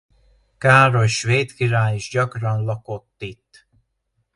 Károly 0.57 1.07
svéd 1.07 1.53
király 1.53 1.95
is 1.95 2.09
gyakran 2.09 2.63
lakott 2.63 3.21
itt. 3.21 3.67